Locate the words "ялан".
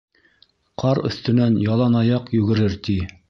1.67-1.99